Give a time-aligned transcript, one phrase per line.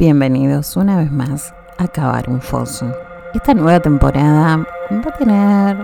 [0.00, 2.90] Bienvenidos una vez más a Cavar un Foso.
[3.34, 5.76] Esta nueva temporada va a tener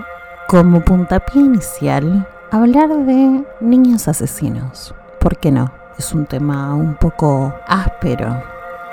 [0.49, 4.95] como puntapié inicial hablar de niños asesinos.
[5.21, 5.71] ¿Por qué no?
[5.99, 8.43] Es un tema un poco áspero,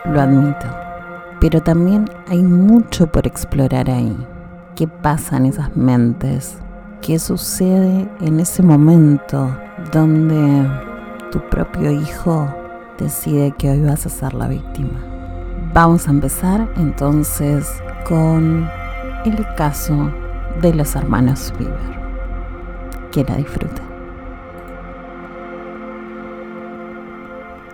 [0.04, 0.68] lo admito.
[1.40, 4.28] Pero también hay mucho por explorar ahí.
[4.76, 6.58] ¿Qué pasa en esas mentes?
[7.02, 9.58] ¿Qué sucede en ese momento
[9.94, 10.70] donde
[11.32, 12.54] tu propio hijo
[13.00, 15.12] decide que hoy vas a ser la víctima?
[15.74, 18.70] Vamos a empezar entonces con
[19.26, 20.14] el caso
[20.62, 22.00] de los hermanos Bieber.
[23.12, 23.84] Que la disfruten.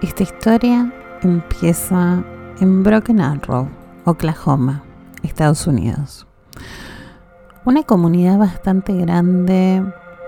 [0.01, 0.89] Esta historia
[1.23, 2.23] empieza
[2.61, 3.67] en Broken Arrow,
[4.05, 4.81] Oklahoma,
[5.21, 6.25] Estados Unidos.
[7.65, 9.83] Una comunidad bastante grande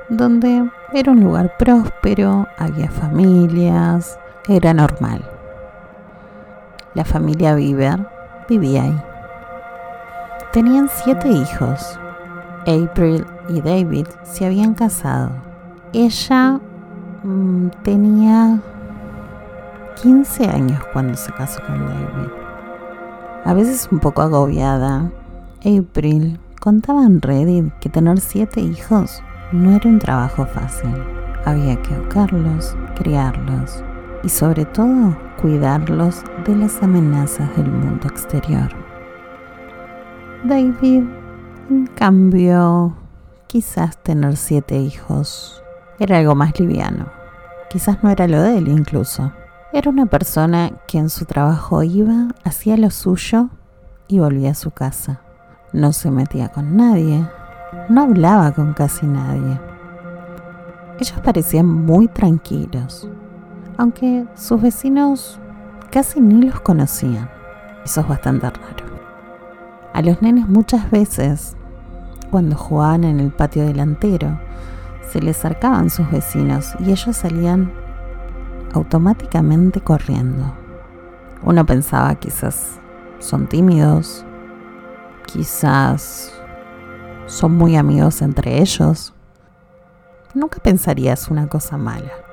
[0.09, 5.23] donde era un lugar próspero, había familias, era normal.
[6.93, 8.05] La familia Bieber
[8.49, 9.01] vivía ahí.
[10.51, 11.97] Tenían siete hijos.
[12.67, 15.31] April y David se habían casado.
[15.93, 16.59] Ella
[17.23, 18.59] mmm, tenía
[20.01, 22.31] 15 años cuando se casó con David.
[23.45, 25.09] A veces un poco agobiada,
[25.59, 30.93] April contaba en Reddit que tener siete hijos no era un trabajo fácil.
[31.45, 33.81] Había que educarlos, criarlos
[34.23, 38.69] y sobre todo cuidarlos de las amenazas del mundo exterior.
[40.43, 41.03] David,
[41.69, 42.95] en cambio,
[43.47, 45.61] quizás tener siete hijos
[45.99, 47.05] era algo más liviano.
[47.69, 49.31] Quizás no era lo de él incluso.
[49.71, 53.49] Era una persona que en su trabajo iba, hacía lo suyo
[54.07, 55.21] y volvía a su casa.
[55.73, 57.25] No se metía con nadie,
[57.87, 59.59] no hablaba con casi nadie.
[60.99, 63.07] Ellos parecían muy tranquilos,
[63.81, 65.39] aunque sus vecinos
[65.89, 67.31] casi ni los conocían.
[67.83, 68.85] Eso es bastante raro.
[69.91, 71.57] A los nenes muchas veces,
[72.29, 74.39] cuando jugaban en el patio delantero,
[75.09, 77.73] se les acercaban sus vecinos y ellos salían
[78.71, 80.53] automáticamente corriendo.
[81.41, 82.79] Uno pensaba quizás
[83.17, 84.23] son tímidos,
[85.25, 86.31] quizás
[87.25, 89.11] son muy amigos entre ellos.
[90.35, 92.30] Nunca pensarías una cosa mala.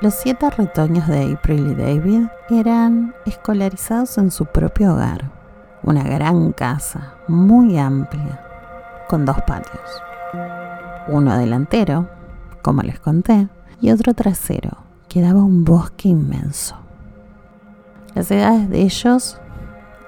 [0.00, 5.30] Los siete retoños de April y David eran escolarizados en su propio hogar,
[5.82, 8.40] una gran casa muy amplia,
[9.10, 10.02] con dos patios.
[11.06, 12.08] Uno delantero,
[12.62, 13.48] como les conté,
[13.82, 14.70] y otro trasero,
[15.06, 16.76] que daba un bosque inmenso.
[18.14, 19.38] Las edades de ellos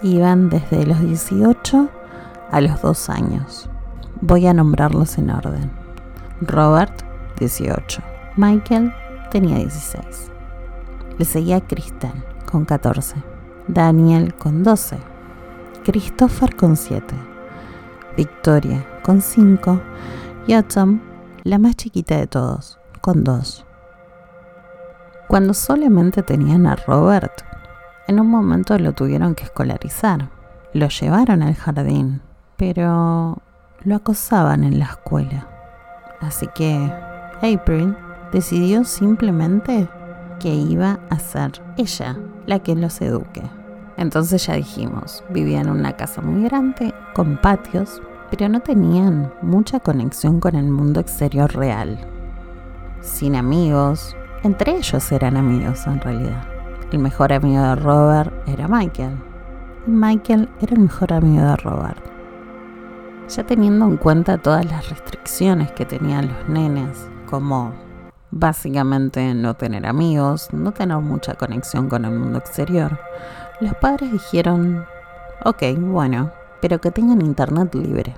[0.00, 1.90] iban desde los 18
[2.50, 3.68] a los 2 años.
[4.22, 5.70] Voy a nombrarlos en orden.
[6.40, 7.02] Robert,
[7.38, 8.02] 18.
[8.36, 8.94] Michael
[9.32, 10.30] tenía 16.
[11.18, 12.12] Le seguía Crystal,
[12.50, 13.16] con 14.
[13.66, 14.98] Daniel, con 12.
[15.84, 17.14] Christopher, con 7.
[18.14, 19.80] Victoria, con 5.
[20.46, 21.00] Y Autumn,
[21.44, 23.64] la más chiquita de todos, con 2.
[25.28, 27.42] Cuando solamente tenían a Robert,
[28.08, 30.28] en un momento lo tuvieron que escolarizar.
[30.74, 32.20] Lo llevaron al jardín,
[32.58, 33.38] pero
[33.82, 35.48] lo acosaban en la escuela.
[36.20, 36.92] Así que
[37.40, 37.96] April
[38.32, 39.88] decidió simplemente
[40.40, 42.16] que iba a ser ella
[42.46, 43.42] la que los eduque.
[43.96, 49.78] Entonces ya dijimos, vivían en una casa muy grande, con patios, pero no tenían mucha
[49.78, 51.98] conexión con el mundo exterior real.
[53.02, 56.42] Sin amigos, entre ellos eran amigos en realidad.
[56.90, 59.16] El mejor amigo de Robert era Michael.
[59.86, 62.02] Y Michael era el mejor amigo de Robert.
[63.28, 67.72] Ya teniendo en cuenta todas las restricciones que tenían los nenes, como
[68.32, 72.98] básicamente no tener amigos, no tener mucha conexión con el mundo exterior,
[73.60, 74.84] los padres dijeron,
[75.44, 78.16] ok, bueno, pero que tengan internet libre.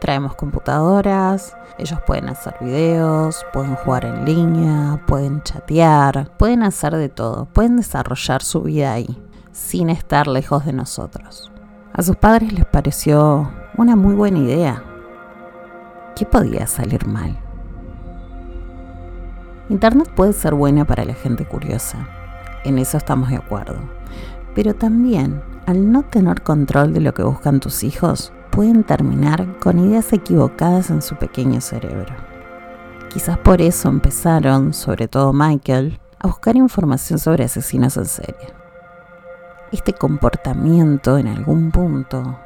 [0.00, 7.08] Traemos computadoras, ellos pueden hacer videos, pueden jugar en línea, pueden chatear, pueden hacer de
[7.08, 9.22] todo, pueden desarrollar su vida ahí,
[9.52, 11.52] sin estar lejos de nosotros.
[11.92, 14.82] A sus padres les pareció una muy buena idea.
[16.16, 17.49] ¿Qué podía salir mal?
[19.70, 22.08] Internet puede ser buena para la gente curiosa,
[22.64, 23.78] en eso estamos de acuerdo,
[24.52, 29.78] pero también al no tener control de lo que buscan tus hijos, pueden terminar con
[29.78, 32.12] ideas equivocadas en su pequeño cerebro.
[33.10, 38.52] Quizás por eso empezaron, sobre todo Michael, a buscar información sobre asesinos en serie.
[39.70, 42.40] Este comportamiento en algún punto,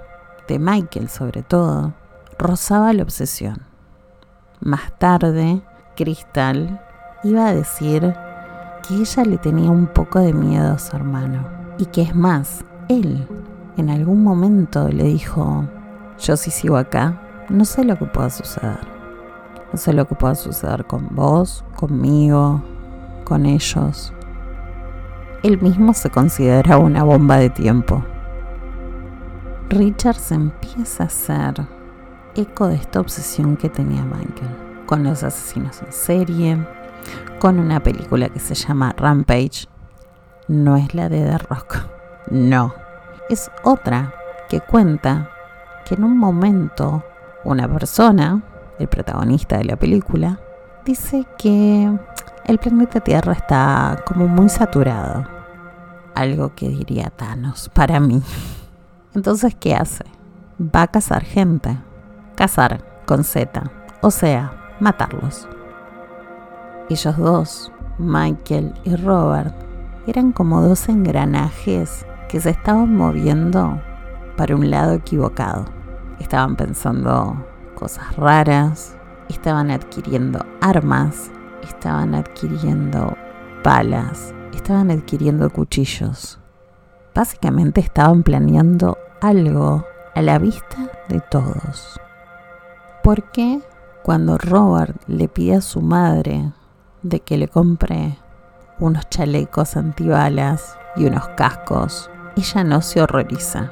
[0.46, 1.94] de Michael sobre todo,
[2.38, 3.62] rozaba la obsesión.
[4.60, 5.62] Más tarde,
[5.96, 6.83] Crystal
[7.24, 8.14] iba a decir
[8.86, 11.46] que ella le tenía un poco de miedo a su hermano.
[11.78, 13.26] Y que es más, él
[13.76, 15.64] en algún momento le dijo,
[16.20, 18.78] yo si sigo acá, no sé lo que pueda suceder.
[19.72, 22.62] No sé lo que pueda suceder con vos, conmigo,
[23.24, 24.12] con ellos.
[25.42, 28.04] Él mismo se considera una bomba de tiempo.
[29.70, 31.66] Richard se empieza a hacer
[32.36, 36.66] eco de esta obsesión que tenía Michael con los asesinos en serie,
[37.38, 39.68] con una película que se llama Rampage.
[40.48, 41.78] No es la de The Rock,
[42.30, 42.74] no.
[43.28, 44.14] Es otra
[44.48, 45.30] que cuenta
[45.84, 47.02] que en un momento
[47.44, 48.42] una persona,
[48.78, 50.40] el protagonista de la película,
[50.84, 51.90] dice que
[52.44, 55.26] el planeta Tierra está como muy saturado.
[56.14, 58.22] Algo que diría Thanos para mí.
[59.14, 60.04] Entonces, ¿qué hace?
[60.60, 61.76] Va a cazar gente.
[62.36, 63.62] Cazar con Z.
[64.00, 65.48] O sea, matarlos.
[66.90, 69.54] Ellos dos, Michael y Robert,
[70.06, 73.80] eran como dos engranajes que se estaban moviendo
[74.36, 75.64] para un lado equivocado.
[76.20, 77.42] Estaban pensando
[77.74, 78.96] cosas raras,
[79.28, 81.30] estaban adquiriendo armas,
[81.62, 83.16] estaban adquiriendo
[83.64, 86.38] balas, estaban adquiriendo cuchillos.
[87.14, 91.98] Básicamente estaban planeando algo a la vista de todos.
[93.02, 93.60] ¿Por qué
[94.02, 96.52] cuando Robert le pide a su madre
[97.04, 98.18] de que le compre
[98.80, 103.70] unos chalecos antibalas y unos cascos, ella no se horroriza.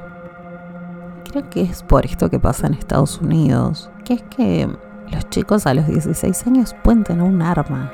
[1.29, 4.69] Creo que es por esto que pasa en Estados Unidos, que es que
[5.11, 7.93] los chicos a los 16 años pueden tener un arma.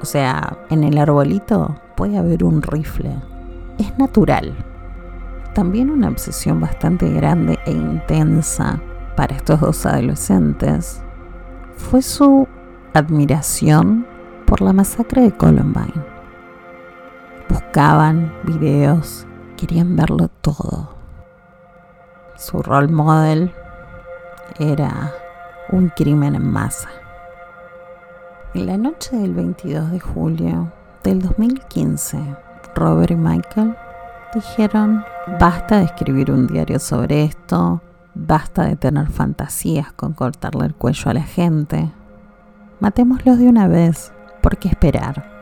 [0.00, 3.14] O sea, en el arbolito puede haber un rifle.
[3.78, 4.56] Es natural.
[5.54, 8.80] También una obsesión bastante grande e intensa
[9.16, 11.02] para estos dos adolescentes
[11.76, 12.46] fue su
[12.94, 14.06] admiración
[14.48, 16.04] por la masacre de Columbine.
[17.48, 20.94] Buscaban videos, querían verlo todo.
[22.36, 23.52] Su role model
[24.58, 25.12] era
[25.70, 26.88] un crimen en masa.
[28.54, 30.72] En la noche del 22 de julio
[31.04, 32.18] del 2015,
[32.74, 33.76] Robert y Michael
[34.34, 35.04] dijeron,
[35.38, 37.82] basta de escribir un diario sobre esto,
[38.20, 41.92] Basta de tener fantasías con cortarle el cuello a la gente.
[42.80, 44.12] Matémoslos de una vez.
[44.42, 45.38] ¿Por qué esperar?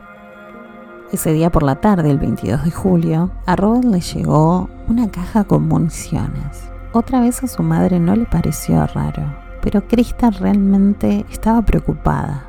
[1.11, 5.43] Ese día por la tarde, el 22 de julio, a Robert le llegó una caja
[5.45, 6.69] con municiones.
[6.93, 9.23] Otra vez a su madre no le pareció raro,
[9.61, 12.45] pero Krista realmente estaba preocupada.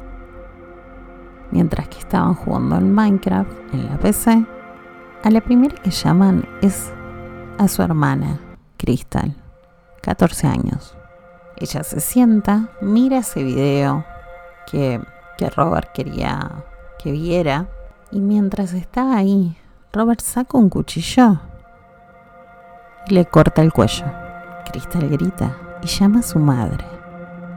[1.50, 4.44] Mientras que estaban jugando en Minecraft en la PC,
[5.22, 6.92] a la primera que llaman es
[7.58, 8.40] a su hermana,
[8.76, 9.34] Crystal.
[10.02, 10.96] 14 años.
[11.56, 14.04] Ella se sienta, mira ese video
[14.70, 15.00] que,
[15.38, 16.64] que Robert quería
[17.02, 17.69] que viera
[18.11, 19.56] y mientras está ahí,
[19.93, 21.40] Robert saca un cuchillo
[23.06, 24.05] y le corta el cuello.
[24.70, 26.85] Crystal grita y llama a su madre.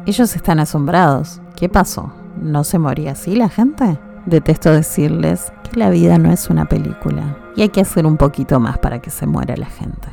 [0.06, 1.42] Ellos están asombrados.
[1.56, 2.14] ¿Qué pasó?
[2.42, 4.00] ¿No se moría así la gente?
[4.26, 8.60] Detesto decirles que la vida no es una película y hay que hacer un poquito
[8.60, 10.08] más para que se muera la gente.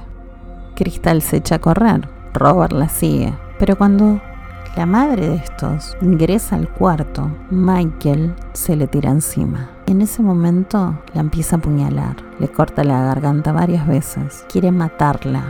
[0.75, 4.20] Crystal se echa a correr, Robert la sigue, pero cuando
[4.78, 9.70] la madre de estos ingresa al cuarto, Michael se le tira encima.
[9.86, 15.43] En ese momento la empieza a apuñalar, le corta la garganta varias veces, quiere matarla,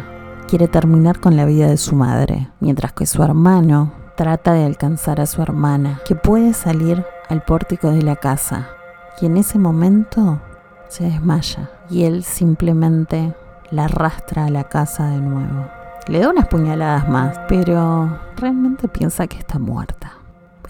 [0.48, 5.20] quiere terminar con la vida de su madre, mientras que su hermano trata de alcanzar
[5.20, 8.70] a su hermana, que puede salir al pórtico de la casa,
[9.20, 10.40] y en ese momento
[10.88, 13.34] se desmaya y él simplemente
[13.70, 15.77] la arrastra a la casa de nuevo.
[16.08, 20.12] Le da unas puñaladas más, pero realmente piensa que está muerta.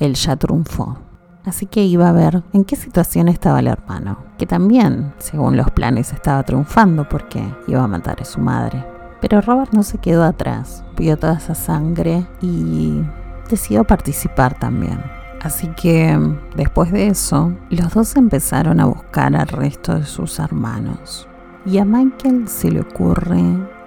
[0.01, 0.99] Él ya triunfó.
[1.45, 5.71] Así que iba a ver en qué situación estaba el hermano, que también, según los
[5.71, 8.85] planes, estaba triunfando porque iba a matar a su madre.
[9.21, 13.01] Pero Robert no se quedó atrás, vio toda esa sangre y
[13.49, 15.01] decidió participar también.
[15.41, 16.19] Así que
[16.57, 21.29] después de eso, los dos empezaron a buscar al resto de sus hermanos.
[21.65, 23.41] Y a Michael se le ocurre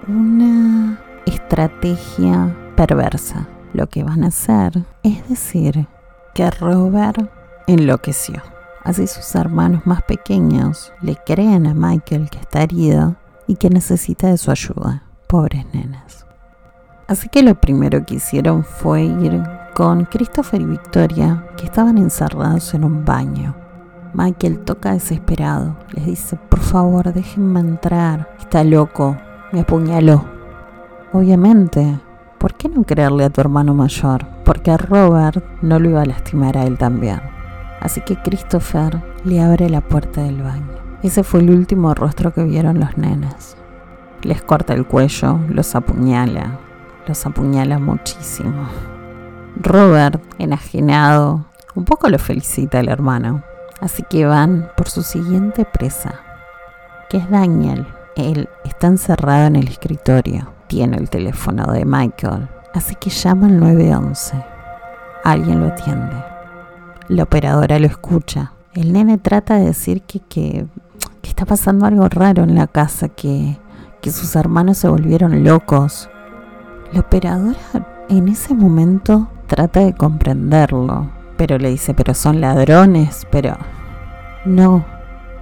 [0.07, 3.47] una estrategia perversa.
[3.73, 5.87] Lo que van a hacer es decir
[6.33, 7.31] que Robert
[7.67, 8.41] enloqueció.
[8.83, 13.15] Así sus hermanos más pequeños le creen a Michael que está herido
[13.47, 15.03] y que necesita de su ayuda.
[15.27, 16.25] Pobres nenas.
[17.07, 22.73] Así que lo primero que hicieron fue ir con Christopher y Victoria, que estaban encerrados
[22.73, 23.55] en un baño.
[24.13, 28.29] Michael toca desesperado, les dice, por favor, déjenme entrar.
[28.39, 29.17] Está loco,
[29.51, 30.40] me apuñaló.
[31.13, 31.99] Obviamente,
[32.37, 34.25] ¿por qué no creerle a tu hermano mayor?
[34.45, 37.19] Porque a Robert no lo iba a lastimar a él también.
[37.81, 40.67] Así que Christopher le abre la puerta del baño.
[41.03, 43.57] Ese fue el último rostro que vieron los nenes.
[44.21, 46.59] Les corta el cuello, los apuñala,
[47.07, 48.69] los apuñala muchísimo.
[49.59, 51.43] Robert, enajenado,
[51.75, 53.43] un poco lo felicita el hermano.
[53.81, 56.21] Así que van por su siguiente presa,
[57.09, 57.85] que es Daniel.
[58.15, 60.60] Él está encerrado en el escritorio.
[60.71, 62.47] Tiene el teléfono de Michael.
[62.73, 64.41] Así que llama al 911.
[65.25, 66.15] Alguien lo atiende.
[67.09, 68.53] La operadora lo escucha.
[68.73, 70.65] El nene trata de decir que, que,
[71.23, 73.59] está pasando algo raro en la casa, que,
[74.01, 76.09] que sus hermanos se volvieron locos.
[76.93, 77.59] La operadora
[78.07, 83.57] en ese momento trata de comprenderlo, pero le dice, pero son ladrones, pero...
[84.45, 84.85] No,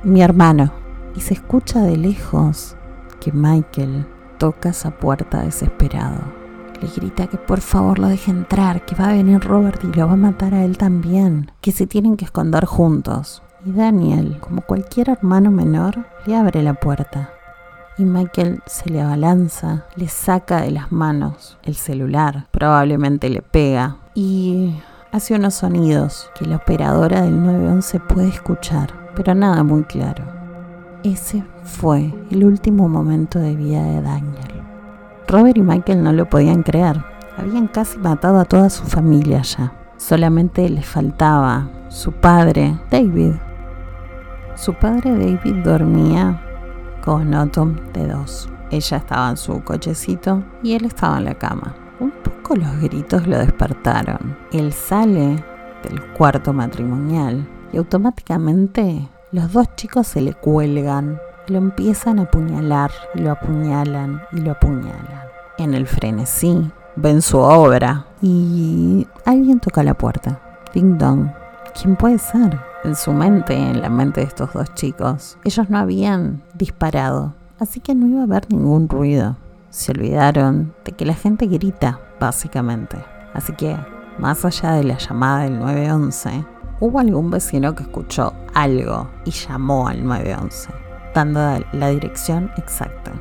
[0.01, 0.71] mi hermano.
[1.15, 2.75] Y se escucha de lejos
[3.19, 4.07] que Michael
[4.39, 6.39] toca esa puerta desesperado.
[6.81, 10.07] Le grita que por favor lo deje entrar, que va a venir Robert y lo
[10.07, 13.43] va a matar a él también, que se tienen que esconder juntos.
[13.65, 17.31] Y Daniel, como cualquier hermano menor, le abre la puerta.
[17.97, 23.97] Y Michael se le abalanza, le saca de las manos el celular, probablemente le pega
[24.15, 24.73] y
[25.11, 30.38] hace unos sonidos que la operadora del 911 puede escuchar, pero nada muy claro.
[31.03, 34.63] Ese fue el último momento de vida de Daniel.
[35.29, 37.01] Robert y Michael no lo podían creer.
[37.37, 39.71] Habían casi matado a toda su familia ya.
[39.95, 43.33] Solamente les faltaba su padre, David.
[44.55, 46.41] Su padre David dormía
[47.01, 48.49] con Autumn de dos.
[48.69, 51.75] Ella estaba en su cochecito y él estaba en la cama.
[52.01, 54.37] Un poco los gritos lo despertaron.
[54.51, 55.43] Él sale
[55.83, 62.91] del cuarto matrimonial y automáticamente los dos chicos se le cuelgan, lo empiezan a apuñalar
[63.15, 65.29] lo apuñalan y lo apuñalan.
[65.57, 70.39] En el frenesí ven su obra y alguien toca la puerta.
[70.73, 71.29] Ding dong.
[71.79, 72.59] ¿Quién puede ser?
[72.83, 77.79] En su mente, en la mente de estos dos chicos, ellos no habían disparado, así
[77.79, 79.35] que no iba a haber ningún ruido
[79.69, 82.97] se olvidaron de que la gente grita, básicamente.
[83.33, 83.77] Así que,
[84.17, 86.45] más allá de la llamada del 911,
[86.79, 90.69] hubo algún vecino que escuchó algo y llamó al 911,
[91.13, 91.39] dando
[91.71, 93.11] la dirección exacta.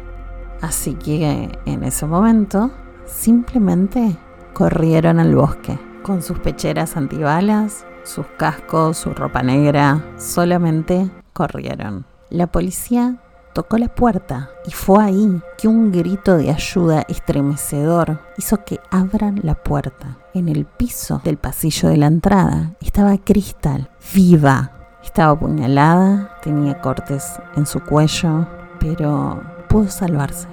[0.61, 2.71] Así que en ese momento,
[3.07, 4.17] simplemente
[4.55, 12.07] corrieron al bosque, con sus pecheras antibalas, sus cascos, su ropa negra, solamente corrieron.
[12.31, 13.17] La policía
[13.59, 19.41] tocó la puerta y fue ahí que un grito de ayuda estremecedor hizo que abran
[19.43, 20.17] la puerta.
[20.33, 24.71] En el piso del pasillo de la entrada estaba Crystal, viva.
[25.03, 28.47] Estaba apuñalada, tenía cortes en su cuello,
[28.79, 30.47] pero pudo salvarse.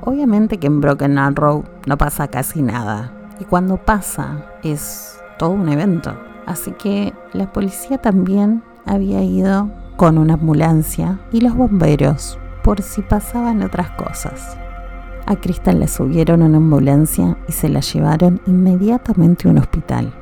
[0.00, 3.12] Obviamente que en Broken Arrow no pasa casi nada.
[3.38, 6.18] Y cuando pasa es todo un evento.
[6.46, 13.02] Así que la policía también había ido con una ambulancia y los bomberos por si
[13.02, 14.56] pasaban otras cosas.
[15.26, 20.12] A Crystal la subieron a una ambulancia y se la llevaron inmediatamente a un hospital.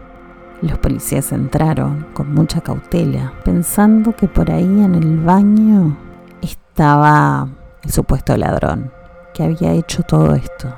[0.63, 5.97] Los policías entraron con mucha cautela, pensando que por ahí en el baño
[6.43, 7.49] estaba
[7.83, 8.91] el supuesto ladrón
[9.33, 10.69] que había hecho todo esto.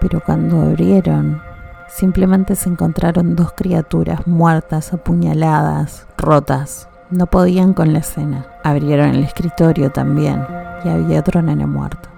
[0.00, 1.42] Pero cuando abrieron,
[1.88, 8.46] simplemente se encontraron dos criaturas muertas, apuñaladas, rotas, no podían con la escena.
[8.64, 10.44] Abrieron el escritorio también
[10.84, 12.08] y había otro nene muerto.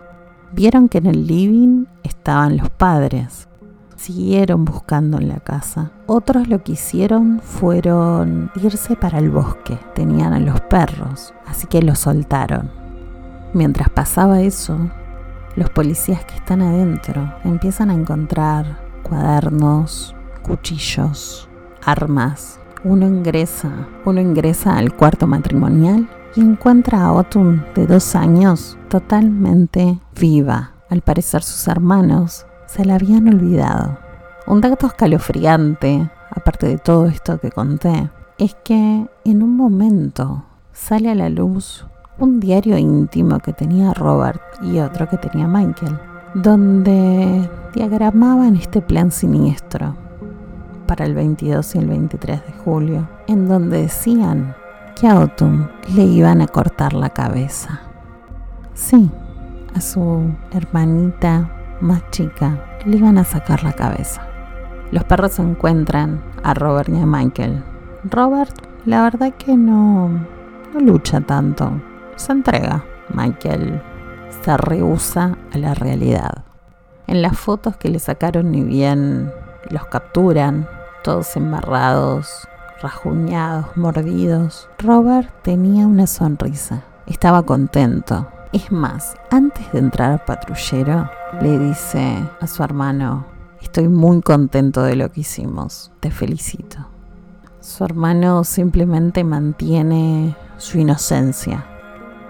[0.52, 3.48] Vieron que en el living estaban los padres.
[3.96, 5.90] Siguieron buscando en la casa.
[6.06, 9.78] Otros lo que hicieron fueron irse para el bosque.
[9.94, 12.70] Tenían a los perros, así que los soltaron.
[13.52, 14.78] Mientras pasaba eso,
[15.56, 21.48] los policías que están adentro empiezan a encontrar cuadernos, cuchillos,
[21.84, 28.76] armas, uno ingresa, uno ingresa al cuarto matrimonial y encuentra a Otun de dos años
[28.88, 30.72] totalmente viva.
[30.90, 33.98] Al parecer sus hermanos se la habían olvidado.
[34.46, 41.10] Un dato escalofriante, aparte de todo esto que conté, es que en un momento sale
[41.10, 41.86] a la luz
[42.18, 45.98] un diario íntimo que tenía Robert y otro que tenía Michael,
[46.34, 50.03] donde diagramaban este plan siniestro
[50.86, 54.54] para el 22 y el 23 de julio, en donde decían
[54.96, 57.80] que a Autumn le iban a cortar la cabeza.
[58.74, 59.10] Sí,
[59.74, 61.50] a su hermanita
[61.80, 64.26] más chica le iban a sacar la cabeza.
[64.90, 67.64] Los perros encuentran a Robert y a Michael.
[68.04, 71.72] Robert, la verdad que no, no lucha tanto,
[72.16, 72.84] se entrega.
[73.12, 73.80] Michael
[74.42, 76.44] se rehúsa a la realidad.
[77.06, 79.30] En las fotos que le sacaron ni bien
[79.70, 80.68] los capturan,
[81.02, 82.48] todos embarrados,
[82.80, 84.68] rajuñados, mordidos.
[84.78, 86.82] Robert tenía una sonrisa.
[87.06, 88.28] estaba contento.
[88.52, 93.26] Es más, antes de entrar al patrullero, le dice a su hermano,
[93.60, 96.86] estoy muy contento de lo que hicimos, te felicito.
[97.60, 101.64] Su hermano simplemente mantiene su inocencia.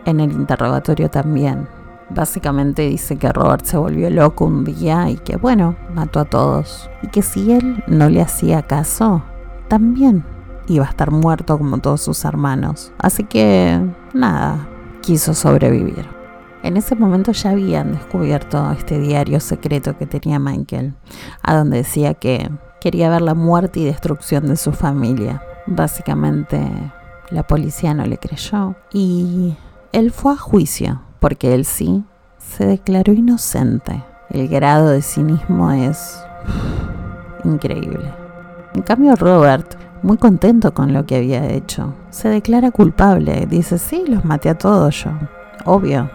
[0.04, 1.68] En el interrogatorio también.
[2.14, 6.88] Básicamente dice que Robert se volvió loco un día y que bueno, mató a todos.
[7.02, 9.24] Y que si él no le hacía caso,
[9.68, 10.24] también
[10.68, 12.92] iba a estar muerto como todos sus hermanos.
[12.98, 13.80] Así que
[14.12, 14.68] nada,
[15.00, 16.06] quiso sobrevivir.
[16.62, 20.94] En ese momento ya habían descubierto este diario secreto que tenía Michael,
[21.42, 22.48] a donde decía que
[22.80, 25.42] quería ver la muerte y destrucción de su familia.
[25.66, 26.60] Básicamente
[27.30, 29.56] la policía no le creyó y
[29.92, 32.04] él fue a juicio porque él sí
[32.36, 34.04] se declaró inocente.
[34.28, 36.22] El grado de cinismo es
[37.44, 38.12] increíble.
[38.74, 41.94] En cambio Robert muy contento con lo que había hecho.
[42.10, 45.12] Se declara culpable, dice, sí, los maté a todos yo.
[45.64, 46.10] Obvio.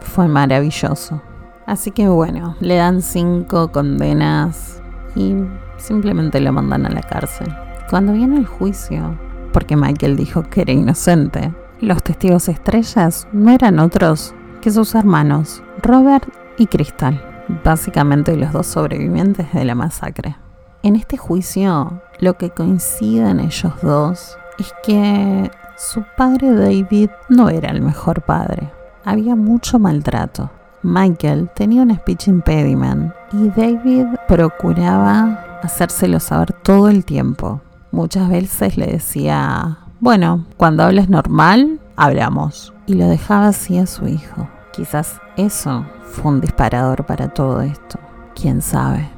[0.00, 1.22] Fue maravilloso.
[1.64, 4.82] Así que bueno, le dan cinco condenas
[5.14, 5.36] y
[5.76, 7.54] simplemente lo mandan a la cárcel.
[7.88, 9.16] Cuando viene el juicio,
[9.52, 15.62] porque Michael dijo que era inocente, los testigos estrellas no eran otros que sus hermanos,
[15.82, 17.22] Robert y Crystal,
[17.64, 20.36] básicamente los dos sobrevivientes de la masacre.
[20.82, 27.48] En este juicio, lo que coincide en ellos dos es que su padre David no
[27.48, 28.72] era el mejor padre.
[29.04, 30.50] Había mucho maltrato.
[30.82, 37.60] Michael tenía un speech impediment y David procuraba hacérselo saber todo el tiempo.
[37.90, 42.72] Muchas veces le decía, bueno, cuando hables normal, hablamos.
[42.86, 44.48] Y lo dejaba así a su hijo.
[44.72, 47.98] Quizás eso fue un disparador para todo esto.
[48.34, 49.08] ¿Quién sabe?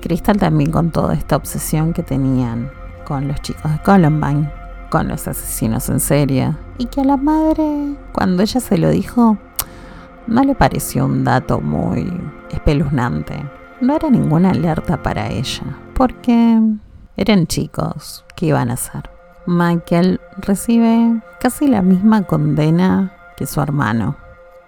[0.00, 2.70] Crystal también con toda esta obsesión que tenían
[3.04, 4.50] con los chicos de Columbine,
[4.90, 9.36] con los asesinos en serie, y que a la madre, cuando ella se lo dijo,
[10.26, 12.10] no le pareció un dato muy
[12.50, 13.34] espeluznante.
[13.80, 15.64] No era ninguna alerta para ella,
[15.94, 16.58] porque
[17.16, 19.11] eran chicos, ¿qué iban a hacer?
[19.46, 24.16] Michael recibe casi la misma condena que su hermano.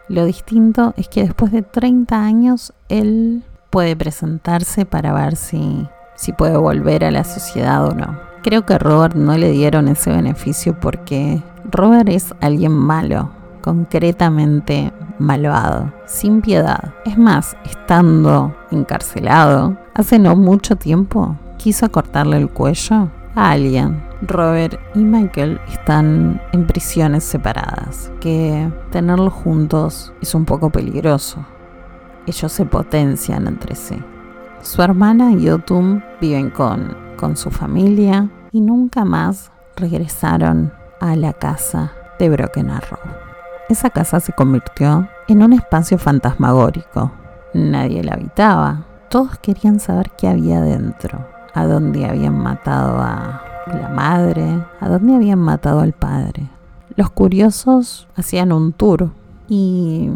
[0.08, 6.32] Lo distinto es que después de 30 años él puede presentarse para ver si, si
[6.32, 8.18] puede volver a la sociedad o no.
[8.42, 13.30] Creo que a Robert no le dieron ese beneficio porque Robert es alguien malo,
[13.62, 16.92] concretamente malvado, sin piedad.
[17.06, 24.02] Es más, estando encarcelado, hace no mucho tiempo, quiso cortarle el cuello a alguien.
[24.22, 31.44] Robert y Michael están en prisiones separadas, que tenerlos juntos es un poco peligroso
[32.26, 33.96] ellos se potencian entre sí.
[34.62, 41.32] Su hermana y Otum viven con, con su familia y nunca más regresaron a la
[41.32, 42.98] casa de Broken Arrow.
[43.68, 47.12] Esa casa se convirtió en un espacio fantasmagórico.
[47.52, 48.86] Nadie la habitaba.
[49.08, 55.14] Todos querían saber qué había dentro, a dónde habían matado a la madre, a dónde
[55.14, 56.50] habían matado al padre.
[56.96, 59.10] Los curiosos hacían un tour
[59.48, 60.10] y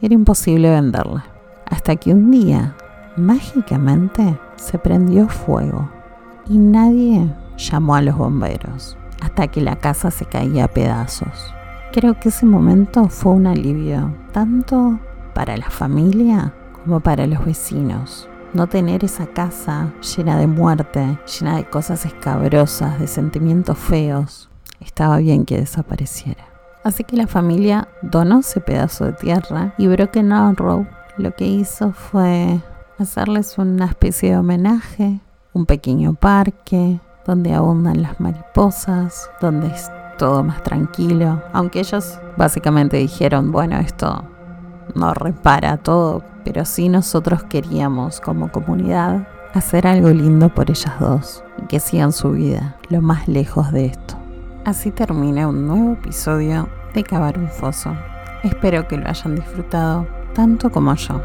[0.00, 1.24] era imposible venderla
[1.66, 2.74] hasta que un día,
[3.16, 5.90] mágicamente, se prendió fuego
[6.48, 11.54] y nadie llamó a los bomberos hasta que la casa se caía a pedazos.
[11.92, 14.98] Creo que ese momento fue un alivio, tanto
[15.32, 18.28] para la familia como para los vecinos.
[18.54, 25.18] No tener esa casa llena de muerte, llena de cosas escabrosas, de sentimientos feos, estaba
[25.18, 26.44] bien que desapareciera.
[26.84, 30.86] Así que la familia donó ese pedazo de tierra y Broken Arrow
[31.16, 32.60] lo que hizo fue
[32.98, 35.18] hacerles una especie de homenaje,
[35.52, 42.98] un pequeño parque donde abundan las mariposas, donde es todo más tranquilo, aunque ellos básicamente
[42.98, 44.24] dijeron, bueno, esto
[44.94, 51.44] no repara todo, pero sí nosotros queríamos como comunidad hacer algo lindo por ellas dos
[51.62, 54.16] y que sigan su vida lo más lejos de esto.
[54.64, 57.94] Así termina un nuevo episodio de Cavar un Foso.
[58.42, 61.20] Espero que lo hayan disfrutado tanto como yo.